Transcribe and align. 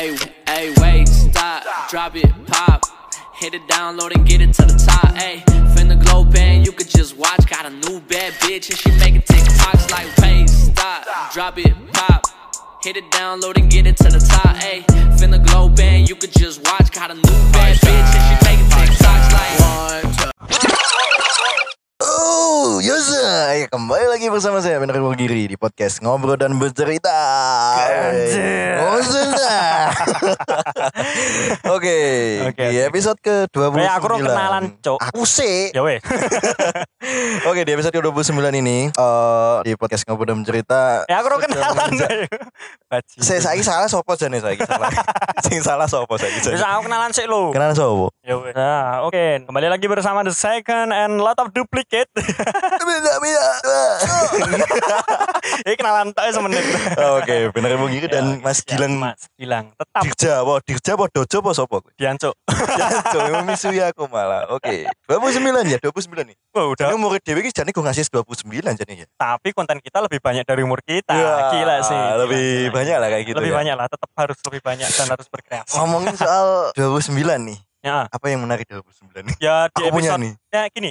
Hey, 0.00 0.16
hey, 0.46 0.74
wait, 0.78 1.06
stop, 1.08 1.62
drop 1.90 2.16
it, 2.16 2.32
pop. 2.46 2.86
Hit 3.34 3.52
it, 3.52 3.60
download 3.68 4.14
and 4.14 4.26
get 4.26 4.40
it 4.40 4.54
to 4.54 4.62
the 4.62 4.72
top. 4.72 5.14
Hey, 5.14 5.42
finna 5.76 6.02
glow 6.02 6.24
band, 6.24 6.64
you 6.64 6.72
could 6.72 6.88
just 6.88 7.18
watch. 7.18 7.46
Got 7.46 7.66
a 7.66 7.70
new 7.70 8.00
bad 8.00 8.32
bitch 8.40 8.70
and 8.70 8.78
she 8.78 8.90
make 8.92 9.12
making 9.12 9.20
TikToks 9.20 9.90
like, 9.90 10.06
wait, 10.22 10.48
stop, 10.48 11.04
drop 11.34 11.58
it, 11.58 11.74
pop. 11.92 12.22
Hit 12.82 12.96
it, 12.96 13.10
download 13.10 13.58
and 13.58 13.70
get 13.70 13.86
it 13.86 13.98
to 13.98 14.04
the 14.04 14.20
top. 14.20 14.56
Hey, 14.56 14.84
finna 15.18 15.46
glow 15.46 15.68
band, 15.68 16.08
you 16.08 16.16
could 16.16 16.32
just 16.32 16.64
watch. 16.64 16.90
Got 16.92 17.10
a 17.10 17.14
new 17.16 17.52
bad 17.52 17.76
bitch 17.76 18.14
and 18.16 18.40
she 18.40 18.48
make 18.48 18.58
making 18.58 18.72
TikToks 18.72 19.09
Yosa, 22.80 23.60
ya 23.60 23.68
kembali 23.68 24.08
lagi 24.08 24.32
bersama 24.32 24.64
saya 24.64 24.80
Bener 24.80 24.96
Giri 25.12 25.52
di 25.52 25.56
podcast 25.60 26.00
Ngobrol 26.00 26.40
dan 26.40 26.56
Bercerita. 26.56 27.12
Ngobrol. 28.80 29.04
Oke, 31.76 32.00
Oke, 32.48 32.64
di 32.72 32.80
episode 32.80 33.20
ke-29. 33.20 33.84
Kayak 33.84 34.00
aku 34.00 34.06
orang 34.08 34.20
kenalan, 34.24 34.64
Cok. 34.80 34.96
Aku 35.12 35.28
sih. 35.28 35.68
Ya 35.76 35.84
weh. 35.84 36.00
Oke, 37.52 37.68
di 37.68 37.76
episode 37.76 37.92
ke-29 37.92 38.48
ini 38.56 38.88
eh 38.88 39.56
di 39.68 39.76
podcast 39.76 40.08
Ngobrol 40.08 40.32
dan 40.32 40.40
Bercerita. 40.40 41.04
Ya 41.04 41.20
aku 41.20 41.36
kenalan. 41.36 41.92
Saya 43.20 43.44
saiki 43.44 43.60
salah 43.60 43.92
sopo 43.92 44.16
jane 44.16 44.40
saiki 44.40 44.64
salah. 44.64 44.88
Sing 45.44 45.60
salah 45.60 45.84
sopo 45.84 46.16
saiki. 46.16 46.48
Bisa 46.48 46.64
aku 46.64 46.88
kenalan 46.88 47.12
sih 47.12 47.28
lu. 47.28 47.52
Kenalan 47.52 47.76
sopo? 47.76 48.08
Ya 48.24 48.40
weh. 48.40 48.56
Nah, 48.56 49.04
oke. 49.04 49.44
Kembali 49.44 49.68
lagi 49.68 49.84
bersama 49.84 50.24
The 50.24 50.32
Second 50.32 50.96
and 50.96 51.20
Lot 51.20 51.36
of 51.44 51.52
Duplicate. 51.52 52.08
Beda 52.72 53.12
beda. 53.16 53.48
Ini 55.60 55.74
kenalan 55.74 56.08
tak 56.12 56.30
semenit. 56.30 56.62
Oke, 57.16 57.50
bener 57.50 57.74
Bung 57.74 57.88
Giri 57.88 58.06
dan 58.06 58.26
Ya, 58.30 58.40
Mas 58.40 58.58
ya, 58.60 58.66
Gilang 58.70 58.94
Mas 58.96 59.20
Gilang. 59.34 59.66
Tetap 59.74 60.02
Dirja 60.02 60.32
apa? 60.40 60.54
Dirja 60.62 60.90
apa 60.94 61.04
Dojo 61.08 61.36
apa 61.38 61.50
sopo? 61.52 61.76
diancuk. 61.92 62.34
Jancuk, 62.48 63.20
misui 63.44 63.80
aku 63.80 64.06
malah. 64.06 64.46
Oke. 64.48 64.86
29 65.04 65.42
ya, 65.66 65.78
29 65.78 65.90
nih. 66.24 66.36
Wah, 66.52 66.66
udah. 66.68 66.86
Ini 66.86 66.94
umur 66.94 67.18
Dewi 67.18 67.40
ini 67.40 67.50
jane 67.50 67.70
gue 67.70 67.80
ngasih 67.80 68.06
29 68.06 68.46
jadi 68.76 68.92
ya. 68.94 69.06
Tapi 69.12 69.48
konten 69.50 69.78
kita 69.78 69.98
lebih 70.00 70.18
banyak 70.18 70.44
dari 70.44 70.62
umur 70.62 70.80
kita. 70.80 71.12
Gila 71.50 71.76
sih. 71.82 71.92
Ya, 71.92 72.14
Gila, 72.14 72.20
Lebih 72.20 72.44
gila. 72.62 72.72
banyak 72.72 72.96
lah 72.96 73.08
kayak 73.10 73.24
gitu 73.26 73.36
lebih 73.36 73.52
ya. 73.52 73.56
banyak 73.56 73.74
lah. 73.74 73.86
Tetap 73.86 74.10
harus 74.14 74.38
lebih 74.40 74.60
banyak 74.62 74.88
dan 74.88 75.06
harus 75.08 75.26
berkreasi. 75.26 75.74
Ngomongin 75.74 76.14
soal 76.14 76.70
29 76.72 77.16
nih. 77.42 77.58
Ya, 77.80 78.04
Apa 78.06 78.28
yang 78.28 78.44
menarik 78.44 78.68
29 78.68 79.24
nih? 79.24 79.36
ya 79.40 79.64
di 79.66 79.80
Aku 79.80 79.96
punya 79.96 80.12
episode 80.12 80.20
nih. 80.20 80.32
ya 80.52 80.62
gini. 80.68 80.90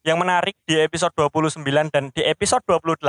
Yang 0.00 0.16
menarik 0.18 0.56
di 0.64 0.76
episode 0.76 1.12
29 1.12 1.60
dan 1.86 2.08
di 2.08 2.24
episode 2.24 2.64
28 2.64 3.04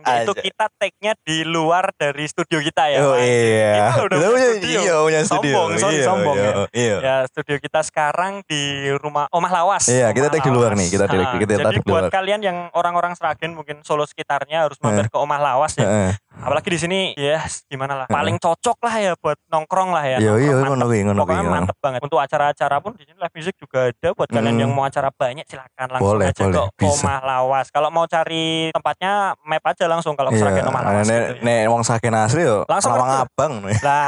yaitu 0.00 0.30
Aja. 0.30 0.40
kita 0.40 0.64
tag-nya 0.72 1.12
di 1.20 1.42
luar 1.42 1.90
dari 1.92 2.22
studio 2.24 2.62
kita 2.62 2.86
ya. 2.86 2.98
Oh 3.00 3.12
Mas. 3.12 3.26
iya. 3.26 3.74
Kita 3.90 4.02
udah 4.06 4.16
punya 4.22 4.46
studio. 4.52 4.78
iya 4.78 4.94
punya 4.96 5.20
studio. 5.22 5.50
Sombong, 5.50 5.70
sorry, 5.76 5.92
Iya, 5.92 6.04
sombong 6.06 6.36
iya, 6.36 6.46
ya. 6.46 6.54
Iya. 6.70 6.96
Ya, 7.00 7.16
studio 7.26 7.56
kita 7.58 7.80
sekarang 7.82 8.46
di 8.46 8.62
rumah 8.94 9.26
Omah 9.28 9.50
Lawas. 9.52 9.84
Iya, 9.86 10.06
kita 10.10 10.26
tag 10.28 10.40
di 10.40 10.52
luar 10.52 10.72
nih, 10.72 10.86
kita 10.86 11.04
tag- 11.04 11.18
Ah, 11.18 11.34
kita 11.34 11.52
Jadi 11.58 11.74
di 11.74 11.80
buat 11.82 12.06
luar. 12.06 12.14
kalian 12.14 12.40
yang 12.40 12.56
orang-orang 12.70 13.12
Seragen 13.12 13.50
mungkin 13.52 13.82
Solo 13.82 14.06
sekitarnya 14.06 14.62
harus 14.62 14.78
mampir 14.78 15.10
ke 15.10 15.18
Omah 15.18 15.40
Lawas 15.40 15.74
ya. 15.74 15.82
Heeh. 15.82 16.10
Apalagi 16.36 16.68
di 16.68 16.78
sini 16.78 16.98
ya 17.12 17.40
gimana 17.66 17.96
lah. 17.96 18.06
Paling 18.06 18.36
cocok 18.36 18.78
lah 18.78 18.94
ya 18.94 19.12
buat 19.16 19.40
nongkrong 19.46 19.90
lah 19.90 20.04
ya. 20.06 20.18
Iya, 20.18 20.32
iya, 20.36 20.52
ngono 20.60 20.84
kuwi, 20.84 21.00
ngono. 21.02 21.18
Pokoknya 21.18 21.42
ya. 21.42 21.50
mantep 21.50 21.76
banget. 21.76 22.00
Untuk 22.00 22.18
acara-acara 22.18 22.76
pun 22.78 22.92
di 22.92 23.02
sini 23.02 23.16
live 23.16 23.34
music 23.34 23.54
juga 23.56 23.88
ada 23.88 24.08
buat 24.12 24.28
kalian 24.28 24.52
Hmm. 24.52 24.62
yang 24.62 24.70
mau 24.70 24.84
acara 24.84 25.08
banyak 25.10 25.42
silakan 25.44 25.86
langsung 25.90 26.06
Boleh, 26.12 26.26
aja 26.30 26.42
boleh, 26.44 26.68
ke. 26.70 26.84
Omah 26.86 27.18
Lawas. 27.20 27.66
Kalau 27.68 27.88
mau 27.88 28.04
cari 28.06 28.46
tempatnya 28.70 29.12
map 29.42 29.64
aja 29.64 29.84
langsung 29.86 30.12
kalau 30.12 30.28
ke 30.28 30.36
Iya. 30.36 30.42
Seragen 30.44 30.64
Omah 30.66 30.82
Lawas 30.82 31.04
Nek 31.04 31.16
gitu 31.16 31.32
ya. 31.32 31.42
nek 31.42 31.60
wong 31.66 31.82
Sragen 31.82 32.14
asli 32.14 32.42
yo. 32.42 32.58
Langsung 32.64 32.92
ngerti. 32.92 33.16
Abang. 33.18 33.52
Lah. 33.82 34.06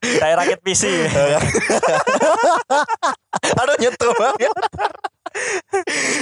Kayak 0.00 0.36
rakit 0.38 0.58
PC. 0.60 0.82
Aduh 3.52 3.76
nyetel 3.76 4.10
banget. 4.12 4.52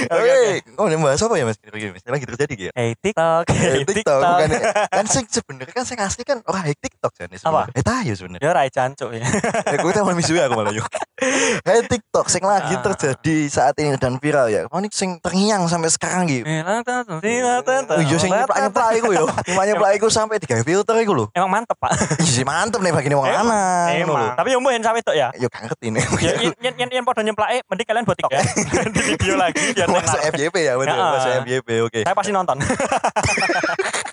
Oke, 0.09 0.37
oh 0.77 0.85
ini 0.85 0.95
bahas 0.97 1.19
apa 1.19 1.33
ya 1.33 1.45
Mas? 1.45 1.57
Mas? 1.59 2.03
Lagi 2.05 2.25
terjadi 2.25 2.53
gitu 2.53 2.67
ya? 2.69 2.73
Hey 2.73 2.93
TikTok, 2.93 3.43
hey 3.49 3.81
Eh, 3.81 3.85
TikTok 3.85 4.21
TikTok. 4.21 4.37
kan 4.39 4.49
kan 4.87 5.05
sing 5.05 5.25
sebenarnya 5.25 5.73
kan 5.73 5.85
sing 5.85 5.97
asli 5.97 6.23
kan 6.23 6.37
orang 6.45 6.69
high 6.69 6.77
TikTok 6.77 7.13
kan 7.17 7.27
Apa? 7.29 7.61
Eh 7.73 7.81
tahu 7.81 8.13
sebenarnya. 8.13 8.45
Ya 8.45 8.51
rai 8.53 8.69
cancuk 8.69 9.09
ya. 9.11 9.25
Eh 9.65 9.77
gue 9.77 9.91
tahu 9.91 10.13
misui 10.13 10.37
aku 10.37 10.53
malah 10.53 10.71
yuk. 10.71 10.85
High 11.61 11.85
TikTok 11.85 12.27
sing 12.27 12.41
lagi 12.41 12.71
Ah. 12.71 12.81
terjadi 12.81 13.37
saat 13.45 13.75
ini 13.75 13.95
dan 13.95 14.17
viral 14.17 14.47
ya. 14.47 14.65
Oh 14.67 14.77
ini 14.77 14.87
sing 14.89 15.19
terngiang 15.19 15.65
sampai 15.65 15.87
sekarang 15.87 16.25
gitu. 16.25 16.45
Iya 16.45 16.81
sing 18.15 18.31
nyeplak-nyeplak 18.31 18.89
iku 18.97 19.09
yo. 19.11 19.25
Nyeplak 19.69 19.91
iku 19.95 20.07
sampai 20.07 20.37
digawe 20.37 20.59
filter 20.59 20.95
iku 20.97 21.13
lho. 21.13 21.25
Emang 21.31 21.51
mantep 21.51 21.75
pak. 21.75 21.91
Iya 22.19 22.31
sih 22.31 22.43
mantep 22.43 22.79
nih 22.79 22.89
bagi 22.89 23.09
wong 23.09 23.23
lanang. 23.23 23.93
Emang. 23.95 24.33
Tapi 24.33 24.55
umum 24.55 24.69
yang 24.69 24.81
sampai 24.81 25.01
itu 25.01 25.13
ya. 25.13 25.29
Yo 25.35 25.47
gak 25.47 25.67
ngerti 25.67 25.87
nih. 25.89 26.03
Ya, 26.19 26.33
yang 26.39 26.53
yang 26.59 26.75
yang, 26.77 26.89
yang 26.99 27.05
pada 27.05 27.21
nyemplak 27.21 27.49
eh, 27.51 27.61
mending 27.65 27.85
kalian 27.85 28.03
buat 28.03 28.17
TikTok 28.17 28.31
ya. 28.31 28.41
Di 28.89 29.01
video 29.05 29.33
lagi 29.35 29.63
biar 29.75 29.87
Masuk. 29.95 30.19
FYP 30.31 30.55
ya 30.63 30.73
betul. 30.75 30.95
Ya. 30.95 31.09
Masuk 31.11 31.31
FYP 31.43 31.69
oke. 31.83 31.99
Saya 32.05 32.15
pasti 32.15 32.31
nonton. 32.31 32.57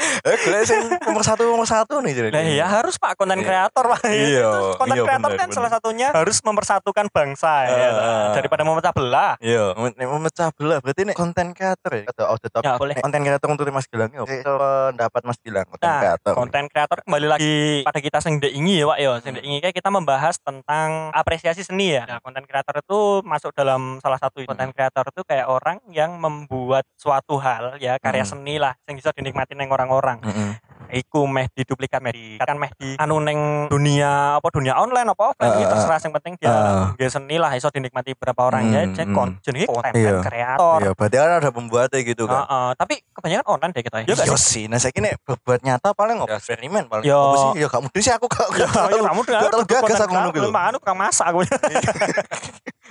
Eh 0.27 0.37
gue 0.37 0.61
sing 0.63 0.81
nomor 1.01 1.23
satu 1.23 1.43
nomor 1.45 1.65
satu 1.65 1.99
nih 2.01 2.13
jadi. 2.13 2.29
Nah 2.31 2.43
iya 2.43 2.67
harus 2.67 2.97
pak 2.97 3.15
konten 3.15 3.37
Iya. 3.37 3.47
kreator 3.47 3.85
pak. 3.87 4.01
Iya, 4.07 4.43
Itu 4.43 4.61
konten 4.77 4.97
iya, 4.97 5.05
kreator 5.05 5.31
kan 5.35 5.49
salah 5.51 5.71
satunya 5.71 6.09
harus 6.11 6.37
mempersatukan 6.41 7.07
bangsa 7.09 7.53
ya. 7.65 7.89
Daripada 8.33 8.63
memecah 8.63 8.91
belah. 8.91 9.33
Iya, 9.39 9.75
memecah 9.77 10.49
belah 10.53 10.79
berarti 10.81 11.03
nih 11.05 11.15
konten 11.15 11.53
kreator 11.53 11.93
ya. 11.93 12.05
Atau 12.07 12.25
out 12.27 12.41
the 12.41 12.49
top. 12.49 12.63
Ya, 12.63 12.75
boleh. 12.75 12.95
Konten 12.97 13.21
kreator 13.23 13.49
untuk 13.49 13.69
Mas 13.69 13.87
Gilang 13.87 14.11
ya. 14.11 14.21
Oke, 14.21 14.41
pendapat 14.41 15.23
Mas 15.23 15.39
Gilang 15.39 15.67
konten 15.67 15.85
Nah, 15.85 16.01
kreator. 16.01 16.33
konten 16.35 16.65
kreator 16.67 16.99
kembali 17.03 17.27
lagi 17.29 17.57
pada 17.83 18.01
kita 18.01 18.19
sing 18.19 18.39
ndek 18.39 18.53
ingi 18.53 18.81
ya 18.81 18.87
Pak 18.87 18.99
ya. 18.99 19.11
Sing 19.21 19.31
ndek 19.33 19.45
ingi 19.45 19.59
kayak 19.61 19.77
kita 19.77 19.89
membahas 19.89 20.35
tentang 20.39 20.89
apresiasi 21.13 21.63
seni 21.63 21.93
ya. 21.93 22.03
Nah, 22.05 22.19
konten 22.19 22.43
kreator 22.43 22.75
itu 22.77 22.99
masuk 23.23 23.53
dalam 23.53 24.01
salah 24.01 24.19
satu 24.19 24.43
konten 24.43 24.73
kreator 24.73 25.07
itu 25.07 25.23
kayak 25.23 25.47
orang 25.47 25.79
yang 25.89 26.17
membuat 26.17 26.83
suatu 26.95 27.37
hal 27.37 27.77
ya 27.77 27.97
karya 27.97 28.19
Hmm. 28.19 28.33
seni 28.33 28.57
lah 28.57 28.75
sing 28.83 28.97
bisa 28.97 29.13
dinikmati 29.13 29.55
neng 29.55 29.69
orang-orang. 29.69 29.96
Heeh. 30.23 30.53
Iku 30.87 31.27
meh 31.27 31.51
diduplikat 31.51 31.99
meh 31.99 32.15
di 32.15 32.39
kan 32.39 32.55
meh 32.55 32.71
di 32.79 32.95
anu 32.95 33.19
neng 33.19 33.67
dunia 33.67 34.39
apa 34.39 34.55
dunia 34.55 34.79
online 34.79 35.11
apa 35.11 35.35
offline 35.35 35.59
ah, 35.59 35.67
terserah 35.67 35.99
yang 35.99 36.15
penting 36.15 36.33
dia 36.39 36.47
ah. 36.47 36.95
dia 36.95 37.11
seni 37.11 37.37
lah 37.37 37.51
iso 37.53 37.67
dinikmati 37.69 38.15
beberapa 38.15 38.47
orang 38.47 38.71
ya 38.71 38.87
Hmm, 38.87 38.95
hmm. 38.95 39.11
kon 39.11 39.31
jenenge 39.43 39.67
konten 39.67 39.91
Iya. 39.93 40.23
kreator. 40.23 40.79
Iya, 40.79 40.91
berarti 40.95 41.17
kan 41.19 41.31
ada 41.35 41.51
pembuatnya 41.51 42.01
gitu 42.01 42.31
kan. 42.31 42.39
Heeh, 42.39 42.69
tapi 42.79 42.95
kebanyakan 43.11 43.47
online 43.51 43.73
deh 43.75 43.83
kita 43.83 43.97
ya. 43.99 44.07
Iya 44.07 44.15
Iya 44.15 44.31
gak 44.31 44.39
sih? 44.39 44.65
nah 44.71 44.79
saya 44.79 44.95
kini 44.95 45.11
berbuat 45.27 45.67
nyata 45.67 45.91
paling 45.91 46.23
nggak 46.23 46.39
eksperimen 46.39 46.87
paling. 46.87 47.03
Yo. 47.03 47.19
Ya 47.59 47.67
kamu 47.67 47.91
sih 47.93 48.13
aku 48.15 48.31
gak 48.31 48.47
gak 48.47 48.71
tahu. 48.71 48.99
kamu 49.03 49.21
udah 49.27 49.41
Gak 49.43 49.51
tahu 49.51 49.63
gagas 49.67 49.99
aku 49.99 50.13
ngono 50.15 50.31
gitu. 50.31 50.49
Anu 50.55 50.77
tukang 50.79 50.99
masak 51.03 51.27
aku. 51.27 51.43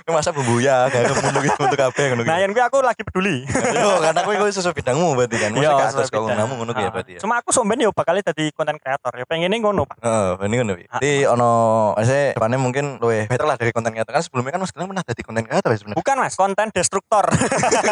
Masa 0.06 0.30
bumbu 0.30 0.62
ya, 0.62 0.86
gak 0.86 1.18
ngono 1.18 1.42
gitu 1.42 1.66
untuk 1.66 1.82
apa 1.82 1.98
ngono 1.98 2.22
Nah, 2.22 2.38
gitu. 2.38 2.42
yang 2.46 2.50
gue 2.54 2.62
aku 2.62 2.78
lagi 2.78 3.02
peduli. 3.02 3.42
Yo, 3.74 3.98
karena 3.98 4.22
aku 4.22 4.38
itu 4.38 4.62
sesuai 4.62 4.78
bidangmu 4.78 5.18
berarti 5.18 5.34
kan. 5.34 5.50
Masa 5.50 5.62
Iya, 5.66 5.70
atas 5.82 6.08
bidang. 6.14 6.38
kamu 6.38 6.52
ngono 6.62 6.72
ya 6.72 6.78
Ah, 6.78 6.92
berarti 6.94 7.12
ya. 7.18 7.20
Cuma 7.26 7.34
aku 7.42 7.50
somben 7.50 7.82
yo 7.82 7.90
bakal 7.90 8.14
jadi 8.14 8.44
konten 8.54 8.78
kreator. 8.78 9.10
Ya 9.18 9.26
pengennya 9.26 9.58
ngono, 9.58 9.82
Pak. 9.82 9.98
Heeh, 9.98 10.46
ini 10.46 10.54
kan 10.62 10.66
Wi. 10.78 10.84
Jadi 10.86 11.12
ono 11.26 11.50
saya 11.98 12.38
depannya 12.38 12.58
mungkin 12.62 13.02
luwe 13.02 13.26
better 13.26 13.50
lah 13.50 13.58
dari 13.58 13.74
konten 13.74 13.90
kreator 13.90 14.14
kan 14.14 14.22
sebelumnya 14.22 14.54
kan 14.54 14.60
Mas 14.62 14.70
Gilang 14.70 14.88
pernah 14.94 15.02
jadi 15.02 15.22
konten 15.26 15.42
kreator 15.42 15.70
ya 15.74 15.78
sebenarnya. 15.82 15.98
Bukan, 15.98 16.16
Mas, 16.22 16.34
konten 16.38 16.66
destruktor. 16.70 17.24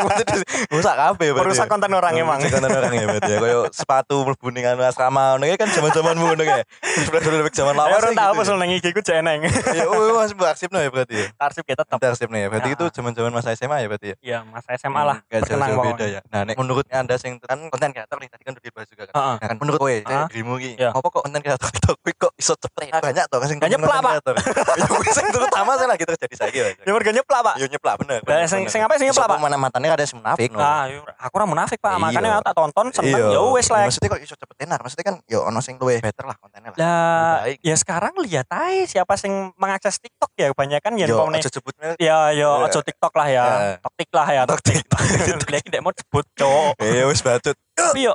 Rusak 0.75 0.95
kabeh 0.95 1.29
berarti. 1.35 1.43
Merusak 1.51 1.67
ya. 1.67 1.71
konten 1.75 1.91
orang 1.91 2.15
emang. 2.15 2.39
Merusak 2.39 2.63
konten 2.63 2.71
orang 2.71 2.93
ya 2.95 3.07
berarti 3.11 3.31
ya. 3.35 3.39
Kayak 3.43 3.63
sepatu 3.83 4.17
mlebu 4.23 4.47
ning 4.55 4.65
asrama 4.71 5.35
ngono 5.35 5.51
kan 5.59 5.67
zaman-zamanmu 5.67 6.25
ngono 6.31 6.43
kayak. 6.47 6.67
Flashback 7.11 7.55
zaman 7.55 7.75
lawas. 7.75 7.99
orang 7.99 8.13
ya 8.15 8.21
tahu 8.23 8.33
gitu 8.33 8.41
pesul 8.41 8.57
nang 8.63 8.71
IG 8.71 8.87
ku 8.95 9.03
jeneng. 9.03 9.41
Ya, 9.75 9.85
oh, 9.91 10.23
Mas 10.23 10.31
arsip 10.31 10.71
ya 10.71 10.87
berarti 10.87 11.15
ya. 11.19 11.27
Arsip 11.43 11.65
kita 11.67 11.83
tetap. 11.83 12.04
Ada 12.05 12.13
arsipnya 12.13 12.39
ya. 12.39 12.49
Berarti 12.49 12.69
Ya. 12.69 12.77
itu 12.77 12.85
zaman-zaman 12.93 13.33
masa 13.33 13.49
SMA 13.51 13.77
ya 13.79 13.87
berarti 13.89 14.07
ya. 14.07 14.17
Iya, 14.21 14.39
Mas 14.45 14.69
SMA 14.71 15.01
lah. 15.01 15.17
Gak 15.25 15.41
Berkenang 15.43 15.69
jauh-jauh 15.71 15.85
beda 15.91 16.07
ya. 16.07 16.21
Nah, 16.29 16.41
nek 16.45 16.55
menurut 16.55 16.85
Anda 16.87 17.17
sing 17.17 17.41
kan 17.41 17.57
konten 17.65 17.89
kreator 17.91 18.17
nih 18.19 18.29
tadi 18.29 18.43
kan 18.43 18.53
udah 18.53 18.63
dibahas 18.63 18.89
juga 18.89 19.03
kan. 19.09 19.15
Heeh. 19.15 19.35
Nah, 19.35 19.49
kan 19.49 19.57
menurut 19.57 19.79
kowe, 19.81 19.89
Heeh. 19.89 20.27
dirimu 20.29 20.53
ki, 20.59 20.71
Iya. 20.77 20.91
apa 20.91 21.07
kok 21.07 21.23
konten 21.23 21.41
kreator 21.41 21.69
itu 21.71 21.91
kowe 21.95 22.13
kok 22.21 22.33
iso 22.37 22.53
cepet 22.55 22.83
banyak 22.93 23.25
toh 23.27 23.41
sing 23.45 23.57
Gak 23.57 23.71
nyeplak, 23.71 23.99
Pak. 23.99 24.13
kreator. 24.21 24.35
Ya 24.75 24.85
kuwi 24.87 25.11
sing 25.11 25.27
terutama 25.31 25.71
saya 25.75 25.89
lagi 25.89 26.05
terjadi 26.05 26.35
saiki 26.37 26.59
Mas. 26.61 26.77
Ya 26.79 26.93
warga 26.93 27.11
nyeplak, 27.11 27.41
Pak. 27.43 27.55
Yo 27.57 27.67
nyeplak 27.67 27.95
bener. 27.97 28.21
Lah, 28.21 28.45
sing- 28.45 28.69
sing 28.69 28.81
apa 28.83 28.93
sing 28.95 29.09
nyeplak, 29.09 29.27
Pak? 29.27 29.39
Mana 29.41 29.57
matanya 29.57 29.89
ada 29.91 30.05
sing 30.05 30.19
munafik. 30.19 30.53
Ah, 30.55 30.85
yo, 30.87 31.01
aku 31.17 31.35
ora 31.35 31.47
munafik, 31.47 31.81
Pak. 31.81 31.97
Iya. 31.97 32.03
Makanya 32.05 32.29
aku 32.35 32.45
tak 32.45 32.55
tonton 32.55 32.87
seneng 32.93 33.33
ya 33.33 33.41
wes 33.49 33.67
lah. 33.71 33.87
Maksudnya 33.87 34.11
kok 34.11 34.21
iso 34.21 34.35
cepet 34.35 34.57
tenar. 34.59 34.79
Maksudnya 34.79 35.07
kan 35.07 35.17
yo 35.25 35.41
ono 35.43 35.59
sing 35.59 35.75
luwih 35.77 35.99
better 35.99 36.25
lah 36.25 36.37
kontennya 36.37 36.71
lah. 36.71 36.77
Lah, 36.77 37.35
ya 37.57 37.75
sekarang 37.75 38.13
lihat 38.21 38.45
aja 38.47 38.85
siapa 38.85 39.15
sing 39.15 39.33
mengakses 39.57 39.97
TikTok 39.97 40.35
ya 40.35 40.51
kebanyakan 40.51 40.93
ya 40.95 41.07
Yo 41.07 41.17
umpamane 41.17 41.39
aja 41.39 41.49
sebut 41.49 41.73
merek. 41.77 41.94
Ya, 41.97 42.19
yo, 42.31 42.51
Iya. 42.57 42.67
ojo 42.67 42.81
TikTok 42.81 43.13
lah 43.13 43.27
ya. 43.27 43.45
Iya. 43.45 43.73
Toktik 43.79 44.11
lah 44.11 44.29
ya. 44.29 44.43
Tok 44.45 44.61
TikTok. 44.61 45.01
Dia 45.45 45.61
tidak 45.61 45.81
mau 45.81 45.93
sebut 45.93 46.27
cowok. 46.35 46.73
Eh 46.81 47.05
wis 47.05 47.21
bacot. 47.21 47.57
Tapi 47.73 48.01
yo. 48.03 48.15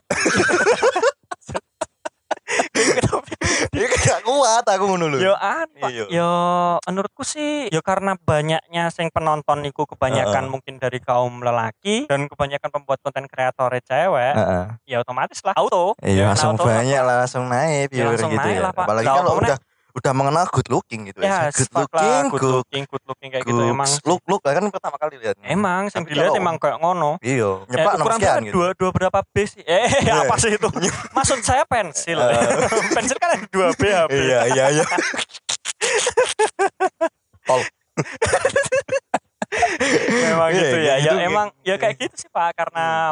Dia 3.70 3.86
gak 3.94 4.22
kuat 4.24 4.66
aku 4.66 4.84
ngono 4.88 5.06
lho. 5.08 5.18
Yo 5.22 5.34
an. 5.34 5.70
Iya. 5.78 6.10
Yo 6.10 6.32
menurutku 6.82 7.22
sih 7.22 7.70
yo 7.70 7.80
karena 7.80 8.18
banyaknya 8.18 8.90
sing 8.90 9.10
penonton 9.10 9.62
niku 9.62 9.86
kebanyakan 9.86 10.50
mungkin 10.50 10.78
dari 10.78 10.98
kaum 10.98 11.40
lelaki 11.40 12.10
dan 12.10 12.26
kebanyakan 12.26 12.70
pembuat 12.72 13.00
konten 13.00 13.26
kreator 13.26 13.70
cewek, 13.80 14.34
ya 14.84 14.98
otomatis 14.98 15.46
lah 15.46 15.54
auto. 15.56 15.94
Iya 16.02 16.34
langsung 16.34 16.58
auto 16.58 16.66
banyak 16.66 17.00
lah 17.00 17.16
langsung 17.22 17.46
naik 17.48 17.90
Ya, 17.92 18.10
langsung 18.10 18.34
gitu 18.34 18.42
naik 18.42 18.58
ya. 18.58 18.62
lah. 18.66 18.72
Apalagi 18.74 19.08
kalau 19.08 19.34
udah 19.38 19.58
udah 20.00 20.14
mengenal 20.14 20.46
good 20.48 20.68
looking 20.68 21.02
gitu 21.06 21.20
ya. 21.20 21.48
Good 21.50 21.68
fuck 21.68 21.88
looking 21.88 22.24
good 22.26 22.40
good 22.40 22.54
looking 22.56 22.84
good 22.86 23.04
looking 23.06 23.30
kayak 23.30 23.44
gitu. 23.44 23.62
emang 23.62 23.90
look 24.04 24.22
look. 24.26 24.42
Kan 24.42 24.64
pertama 24.68 24.96
kali 24.96 25.16
lihat. 25.18 25.36
Emang 25.42 25.88
Tapi 25.88 26.08
dilihat 26.08 26.34
emang 26.34 26.56
kayak 26.56 26.78
ngono. 26.78 27.20
Iya 27.20 27.62
Eh, 27.62 27.70
nyepak 27.70 27.94
ukuran 27.98 28.18
sekian 28.18 28.42
gitu. 28.42 28.54
dua 28.56 28.68
dua 28.74 28.90
berapa 28.90 29.20
B 29.26 29.36
sih? 29.44 29.62
Eh 29.64 29.88
Iya. 30.06 30.24
apa 30.24 30.36
sih 30.38 30.52
itu? 30.52 30.68
Maksud 31.16 31.40
saya 31.42 31.64
pensil. 31.64 32.18
Pensil 32.96 33.18
kan 33.18 33.30
ada 33.36 33.46
dua 33.48 33.68
B 33.74 33.84
HP 33.86 34.12
iya 34.16 34.40
iya 34.48 34.66
iya. 34.74 34.86
Tol. 37.44 37.62
Memang 40.10 40.50
Iya, 40.50 40.60
gitu 40.62 40.78
ya. 40.78 40.86
kayak 40.86 41.00
ya 41.00 41.12
gitu, 41.12 41.16
emang 41.26 41.48
ya 41.62 41.76
kayak 41.76 41.96
gitu 41.98 42.16
sih 42.18 42.30
pak. 42.30 42.54
Karena 42.54 43.12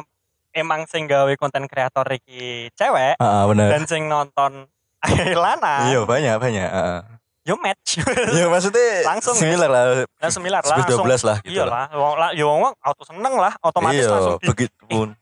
emang 0.53 0.85
sing 0.85 1.05
gawe 1.05 1.29
konten 1.35 1.65
kreator 1.65 2.05
iki 2.11 2.71
cewek 2.73 3.17
ah 3.19 3.45
benar 3.45 3.69
dan 3.69 3.83
sing 3.85 4.05
nonton 4.05 4.65
lanang 5.45 5.81
iya 5.89 5.99
banyak 6.03 6.35
banyak 6.37 6.67
ah. 6.67 7.01
yo 7.47 7.55
match. 7.55 8.03
Iya 8.35 8.51
maksudnya 8.51 9.07
Langsung, 9.07 9.31
ya. 9.39 9.47
similar 9.47 9.69
lah. 9.71 9.83
Nah 10.03 10.27
semilar 10.27 10.63
lah 10.67 10.83
11 10.83 10.83
langsung. 10.83 11.07
12 11.07 11.23
lah 11.31 11.37
gitu 11.47 11.53
iya 11.55 11.63
lah. 11.63 11.87
wong 11.95 12.13
lah 12.19 12.29
ya 12.35 12.43
wong 12.43 12.61
auto 12.75 13.03
seneng 13.07 13.33
lah 13.39 13.53
otomatis 13.63 14.03
iya 14.03 14.11
langsung 14.11 14.35
di 14.43 14.47
begitu 14.51 14.83
pun 14.83 15.15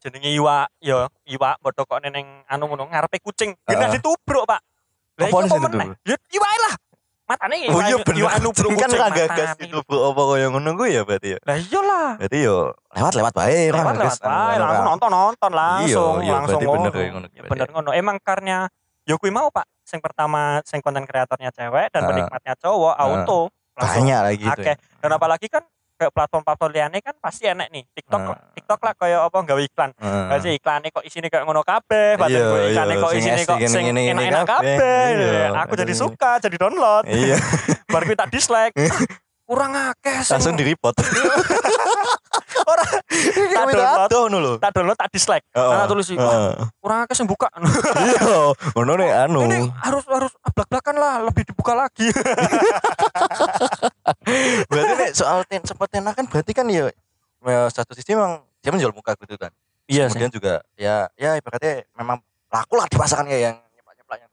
jenenge 0.00 0.32
iwa 0.32 0.64
ya 0.80 1.04
iwa 1.28 1.50
bodoh 1.60 1.84
kok 1.84 2.00
neneng 2.00 2.24
anu 2.48 2.64
ngono 2.72 2.88
ngarepe 2.88 3.20
kucing. 3.20 3.52
Kena 3.68 3.86
Heeh. 3.86 4.00
ditubruk 4.00 4.48
pak. 4.48 4.64
Lah 5.20 5.28
iya 5.28 5.36
apa 5.36 5.68
meneh? 5.68 5.88
ditubruk? 5.92 6.08
ya 6.08 6.16
iwa 6.16 6.48
lah. 6.64 6.74
Matane 7.28 7.54
oh 7.68 7.78
iya 7.84 7.94
iwa- 7.94 8.02
bener. 8.08 8.20
iwa 8.24 8.30
anu 8.32 8.48
kucing 8.50 8.74
kan 8.80 8.88
kucing 8.88 8.96
ra 8.96 9.08
gagas 9.12 9.50
bro 9.84 10.00
apa 10.10 10.22
kaya 10.24 10.46
ngono 10.48 10.70
gue 10.80 10.88
ya 10.88 11.02
berarti 11.04 11.28
ya? 11.36 11.38
Lah 11.44 11.56
iya 11.60 11.80
lah. 11.84 12.08
Berarti 12.16 12.38
yo 12.40 12.56
lewat 12.96 13.12
lewat 13.12 13.32
bae 13.36 13.60
orang 13.68 13.84
lewat 13.84 13.94
lewat 14.00 14.00
gagas, 14.00 14.18
wae 14.24 14.32
anu, 14.56 14.62
langsung 14.64 14.80
anu. 14.80 14.90
nonton 14.96 15.10
nonton 15.12 15.50
langsung 15.52 16.14
iya, 16.24 16.32
langsung 16.32 16.60
bener 16.64 16.92
ya 16.96 17.08
ngono, 17.12 17.26
Ya, 17.28 17.40
berarti. 17.44 17.50
bener 17.52 17.68
ngono. 17.76 17.90
Emang 17.92 18.16
karena 18.24 18.56
yo 19.08 19.16
kuwi 19.16 19.32
mau 19.32 19.48
pak 19.48 19.64
sing 19.82 19.98
pertama 19.98 20.60
sing 20.62 20.78
konten 20.80 21.04
kreatornya 21.04 21.50
cewek 21.50 21.90
dan 21.90 22.04
Heeh. 22.04 22.08
penikmatnya 22.12 22.54
cowok 22.56 22.94
Heeh. 22.94 23.06
auto 23.24 23.40
banyak 23.74 24.20
lagi 24.20 24.36
gitu 24.44 24.60
akeh 24.60 24.76
dan 24.76 25.10
apalagi 25.10 25.46
kan 25.48 25.64
kayak 26.00 26.16
platform-platform 26.16 26.70
liane 26.72 26.98
kan 27.04 27.12
pasti 27.20 27.44
enek 27.44 27.68
nih 27.68 27.84
TikTok 27.92 28.20
Heeh. 28.20 28.36
TikTok 28.56 28.80
lah 28.80 28.92
kayak 28.96 29.20
apa 29.28 29.38
gawe 29.40 29.60
iklan 29.60 29.90
Heeh. 29.96 30.24
Kasih 30.32 30.52
iklannya 30.56 30.88
kok 30.92 31.04
isine 31.04 31.26
kayak 31.28 31.44
ngono 31.44 31.60
kabeh, 31.60 32.16
padahal 32.16 32.32
Iya, 32.32 32.48
gue 32.48 32.60
iklannya 32.72 32.94
iya, 32.96 33.02
kok 33.04 33.10
sing 33.10 33.20
isine 33.20 33.34
asik 33.36 33.48
kok 33.48 33.58
sing 33.68 33.84
enak-enak 33.92 34.46
kabeh. 34.48 35.04
Iya, 35.12 35.44
Aku 35.64 35.74
jadi 35.76 35.92
suka, 35.92 36.30
jadi 36.40 36.56
download. 36.56 37.04
iya 37.04 37.36
Baru 37.92 38.04
tak 38.16 38.32
dislike. 38.32 38.72
Kurang 39.44 39.74
akeh 39.74 40.22
langsung 40.30 40.54
di 40.54 40.62
report 40.62 40.94
Ora. 42.70 42.86
Tak 43.50 43.76
download, 43.76 44.10
ngono 44.10 44.36
lho. 44.40 44.52
Tak 44.56 44.70
download 44.72 44.98
tak 44.98 45.10
dislike. 45.12 45.44
Nah 45.52 45.84
tulis 45.84 46.06
sih, 46.08 46.16
kurang 46.80 47.04
akeh 47.04 47.16
sing 47.18 47.28
buka. 47.28 47.50
iya 48.06 48.56
ngono 48.72 48.92
nih 48.96 49.10
anu. 49.26 49.44
Ini 49.44 49.68
harus 49.84 50.04
harus 50.08 50.32
ablak-blakan 50.40 50.96
lah, 50.96 51.14
lebih 51.28 51.44
dibuka 51.44 51.76
lagi. 51.76 52.08
berarti 54.70 54.92
nih 54.96 55.10
soal 55.12 55.44
ten 55.44 55.60
sempat 55.66 55.92
kan 55.92 56.24
berarti 56.26 56.52
kan 56.56 56.66
ya 56.70 56.88
ya, 57.44 57.60
satu 57.68 57.92
sisi 57.92 58.16
memang 58.16 58.40
dia 58.64 58.72
menjual 58.72 58.94
muka 58.94 59.12
gitu 59.20 59.36
kan. 59.36 59.52
Iya 59.90 60.08
kemudian 60.08 60.32
juga 60.32 60.62
ya 60.78 61.10
ya 61.18 61.36
ibaratnya 61.36 61.84
memang 61.98 62.22
laku 62.50 62.78
lah 62.78 62.86
di 62.86 62.96
pasaran 62.96 63.26
kayak 63.26 63.42
yang 63.52 63.56
nyepak 63.74 64.16
yang 64.22 64.30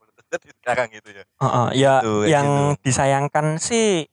sekarang 0.62 0.86
gitu 0.92 1.08
ya. 1.12 1.24
Heeh, 1.24 1.68
ya 1.78 1.94
Gitu, 2.00 2.14
yang 2.30 2.48
gitu. 2.76 2.82
disayangkan 2.86 3.46
sih 3.58 4.06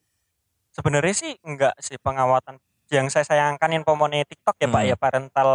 sebenarnya 0.75 1.15
sih 1.15 1.31
enggak 1.45 1.75
sih 1.79 1.95
pengawatan 2.01 2.57
yang 2.87 3.07
saya 3.07 3.23
sayangkan 3.23 3.69
infomone 3.73 4.21
TikTok 4.23 4.55
ya 4.55 4.67
Pak 4.67 4.79
Hmm. 4.79 4.89
ya 4.89 4.95
parental 4.95 5.49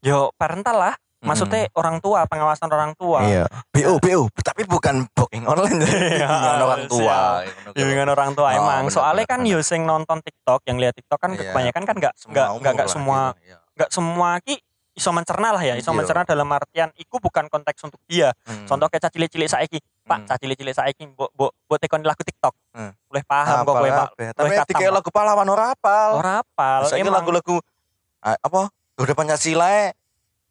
yo 0.00 0.32
parental 0.34 0.76
lah. 0.78 0.94
Maksudnya 1.20 1.68
orang 1.76 2.00
tua 2.00 2.24
pengawasan 2.24 2.64
orang 2.66 2.96
tua. 2.96 3.20
Iya. 3.20 3.44
BO 3.68 4.00
BO 4.00 4.32
tapi 4.40 4.64
bukan 4.64 5.04
booking 5.12 5.44
online. 5.44 5.76
Iya, 6.16 6.24
bimbingan 6.24 6.60
orang 6.64 6.82
tua. 6.88 7.18
bimbingan 7.70 8.08
orang 8.08 8.30
tua 8.32 8.48
Oh, 8.48 8.56
emang. 8.56 8.88
bener, 8.88 8.94
soalnya 8.96 9.28
bener, 9.28 9.32
kan 9.36 9.40
bener. 9.44 9.52
yo 9.52 9.60
sing 9.60 9.84
nonton 9.84 10.18
TikTok 10.18 10.64
yang 10.64 10.80
lihat 10.80 10.96
TikTok 10.96 11.20
kan 11.20 11.36
Iya. 11.36 11.52
kebanyakan 11.52 11.82
kan 11.84 11.94
enggak 11.94 12.14
enggak 12.24 12.48
enggak 12.72 12.88
semua 12.88 13.36
enggak 13.76 13.90
semua 13.92 14.30
ki 14.40 14.56
iso 15.00 15.10
mencerna 15.16 15.56
lah 15.56 15.62
ya 15.64 15.80
iso 15.80 15.88
Iya. 15.90 15.96
mencerna 15.96 16.22
dalam 16.28 16.44
artian 16.52 16.92
iku 17.00 17.16
bukan 17.16 17.48
konteks 17.48 17.80
untuk 17.88 17.96
dia. 18.04 18.36
Contoh 18.68 18.92
kayak 18.92 19.08
cilik-cilik 19.08 19.48
saiki 19.48 19.80
Pak 20.04 20.28
Hmm. 20.28 20.36
cilik-cilik 20.36 20.76
saiki 20.76 21.08
mbok 21.08 21.32
mbok 21.32 21.56
mbok 21.64 21.78
tekoni 21.80 22.04
lagu 22.04 22.20
TikTok. 22.20 22.52
Hmm. 22.76 22.92
boleh 23.08 23.24
paham 23.24 23.64
kok 23.64 23.74
kowe 23.74 23.90
Pak 23.90 24.08
tapi 24.36 24.54
tiga 24.68 24.86
lagu 24.92 25.08
pahlawan 25.08 25.48
ora 25.48 25.72
apal. 25.72 26.20
Ora 26.20 26.44
apal 26.44 26.80
emang. 27.00 27.16
lagu-lagu 27.24 27.56
ah, 28.20 28.36
apa? 28.36 28.68
Udah 29.00 29.14
Pancasila 29.16 29.96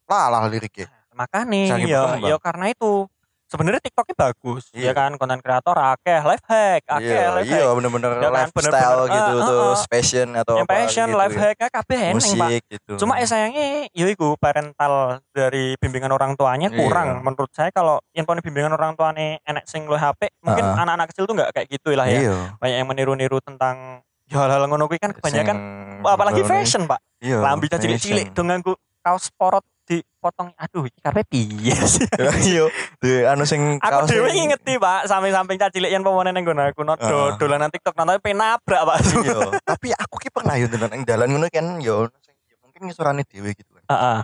lah 0.09 0.25
lah 0.33 0.49
liriknya. 0.49 0.89
Makane 1.13 1.69
Saking 1.69 1.91
ya 1.91 2.17
ya 2.17 2.35
karena 2.41 2.73
itu 2.73 3.05
sebenarnya 3.49 3.81
TikToknya 3.81 4.15
bagus 4.15 4.63
Iya. 4.71 4.85
ya 4.85 4.93
kan 4.93 5.11
konten 5.15 5.41
kreator 5.41 5.73
akeh 5.73 6.21
life 6.21 6.45
hack 6.45 6.85
akeh 6.87 7.01
iya 7.03 7.33
life 7.33 7.45
iya 7.45 7.65
hack 7.65 7.73
bener-bener 7.73 8.11
Ya 8.11 8.21
kan, 8.21 8.33
lifestyle 8.45 8.69
bener-bener, 8.69 9.09
gitu 9.09 9.33
ah, 9.33 9.41
ah, 9.41 9.47
terus 9.49 9.81
fashion 9.89 10.27
atau 10.31 10.53
yang 10.55 10.63
apa 10.63 10.73
passion 10.77 11.07
gitu 11.07 11.17
life 11.17 11.33
ya. 11.33 11.41
hack 11.43 11.57
kabeh 11.71 11.99
eneng 12.13 12.31
Pak 12.37 12.49
gitu 12.69 12.93
Cuma 12.95 13.13
eh 13.15 13.25
sayangnya 13.25 13.63
ya 13.89 14.05
iku 14.07 14.37
parental 14.37 14.93
dari 15.29 15.73
bimbingan 15.75 16.11
orang 16.11 16.33
tuanya 16.33 16.69
Iya. 16.69 16.77
kurang. 16.77 17.09
Menurut 17.21 17.49
saya 17.49 17.69
kalau 17.69 17.97
info 18.13 18.37
bimbingan 18.39 18.69
orang 18.69 18.93
tuanya 18.93 19.41
enek 19.41 19.65
sing 19.65 19.83
luwih 19.83 19.97
HP, 19.97 20.29
mungkin 20.39 20.63
anak-anak 20.77 21.09
kecil 21.09 21.25
tuh 21.25 21.33
nggak 21.33 21.49
kayak 21.51 21.67
gitu 21.69 21.97
lah 21.97 22.05
ya. 22.05 22.19
iya 22.21 22.35
Banyak 22.55 22.77
yang 22.77 22.87
meniru-niru 22.87 23.41
tentang 23.41 24.05
ya 24.25 24.37
hal-hal 24.37 24.63
ngono 24.63 24.85
kan 24.91 25.09
kebanyakan 25.09 25.55
Sing- 25.57 26.05
apalagi 26.05 26.41
fashion, 26.43 26.85
Pak. 26.85 27.01
iya 27.19 27.41
Lambi 27.41 27.65
cilik-cilik 27.81 28.29
fashion. 28.29 28.37
dengan 28.37 28.59
kaos 28.99 29.33
porot 29.33 29.65
dipotong. 29.89 30.53
Aduh, 30.53 30.85
iki 30.85 31.01
karepe 31.01 31.25
piye 31.25 31.73
sih? 31.89 32.05
iya 32.45 32.69
di 33.01 33.25
anu 33.25 33.41
sing 33.43 33.81
Aku 33.81 34.05
dhewe 34.05 34.29
ngingeti, 34.29 34.77
Pak, 34.77 35.09
samping-samping 35.09 35.57
cah 35.57 35.73
cilik 35.73 35.89
yang 35.89 36.05
pemone 36.05 36.29
ning 36.29 36.45
nggon 36.45 36.61
aku 36.61 36.85
not 36.85 37.01
Heeh. 37.01 37.33
dolanan 37.41 37.73
TikTok 37.73 37.97
nonton 37.97 38.21
penabrak, 38.21 38.81
Pak. 38.85 38.97
iya 39.25 39.39
tapi 39.65 39.89
aku 39.91 40.15
ki 40.21 40.29
pernah 40.29 40.53
yo 40.55 40.69
ndelok 40.69 40.89
ning 40.93 41.01
dalan 41.03 41.27
ngono 41.33 41.49
kan 41.49 41.81
yo 41.81 42.05
yo 42.45 42.55
mungkin 42.61 42.85
ngisurane 42.85 43.25
dhewe 43.25 43.57
gitu 43.57 43.73
kan 43.73 43.83
Heeh. 43.89 44.19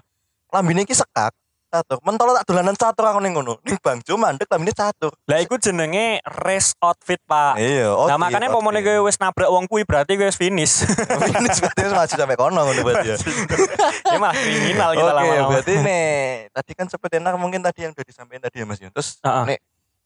lambine 0.54 0.86
ki 0.86 0.94
sekak 0.94 1.34
catur 1.76 1.98
mentolo 2.02 2.32
tak 2.34 2.46
dolanan 2.46 2.72
catur 2.74 3.04
aku 3.06 3.20
ning 3.20 3.34
ngono 3.34 3.60
ning 3.62 3.76
bangjo 3.78 4.16
mandek 4.16 4.48
lambine 4.48 4.72
catur 4.72 5.12
Lah 5.26 5.38
iku 5.38 5.56
jenenge 5.56 6.24
race 6.40 6.72
outfit, 6.80 7.20
Pak. 7.22 7.60
iya 7.60 7.92
Nah 7.92 8.16
makanya 8.16 8.48
pomone 8.48 8.80
kowe 8.80 9.04
wis 9.04 9.18
nabrak 9.18 9.48
wong 9.48 9.66
kuwi 9.66 9.84
berarti 9.84 10.16
kowe 10.16 10.24
wis 10.24 10.36
finish. 10.36 10.88
ini 11.36 11.50
sepertinya 11.50 12.00
maju 12.00 12.14
sampai 12.14 12.36
kono 12.36 12.60
ngono 12.62 12.82
berarti 12.82 13.08
ya 13.12 13.18
ya 14.06 14.18
malah 14.18 14.34
kriminal 14.34 14.90
kita 14.92 15.04
Oke, 15.06 15.18
lama-lama. 15.18 15.50
berarti 15.52 15.74
nih 15.78 16.08
tadi 16.50 16.72
kan 16.72 16.88
seperti 16.88 17.14
enak 17.18 17.36
mungkin 17.36 17.60
tadi 17.60 17.80
yang 17.84 17.92
udah 17.92 18.06
disampaikan 18.06 18.44
tadi 18.44 18.62
ya 18.62 18.66
Mas 18.66 18.80
Yun. 18.80 18.92
Terus 18.92 19.20
Heeh. 19.20 19.44
nih 19.50 19.60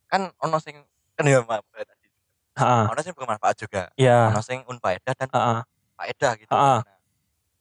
kan 0.08 0.22
ono 0.40 0.58
sing 0.58 0.76
kan 1.14 1.24
ya 1.24 1.44
Mas 1.44 1.62
tadi. 1.70 2.08
Heeh. 2.56 2.84
Ono 2.88 3.00
sing 3.00 3.14
bermanfaat 3.14 3.56
juga. 3.58 3.82
Iya. 3.94 4.32
Ono 4.32 4.42
sing 4.42 4.66
unfaedah 4.66 5.14
dan 5.14 5.28
Heeh. 5.30 5.60
faedah 5.94 6.32
gitu. 6.36 6.52
Heeh. 6.52 6.80
Nah, 6.82 6.98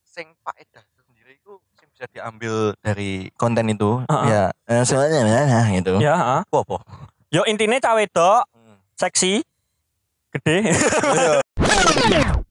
sing 0.05 0.27
faedah 0.41 0.83
itu 0.83 1.01
sendiri 1.05 1.33
itu 1.35 1.53
sing 1.75 1.88
bisa 1.99 2.07
diambil 2.15 2.79
dari 2.79 3.27
konten 3.35 3.67
itu 3.75 3.99
Heeh. 4.07 4.27
ya 4.31 4.43
eh, 4.71 4.87
sebenarnya 4.87 5.51
nah, 5.51 5.67
gitu. 5.75 5.99
Ya, 5.99 6.15
heeh. 6.15 6.41
Apa 6.47 6.59
apa? 6.63 6.79
Yo 7.35 7.43
intine 7.43 7.83
cawe 7.83 7.99
wedok 7.99 8.47
Hmm. 8.55 8.79
seksi 8.95 9.43
gede. 10.31 10.71
Iya. 10.71 11.43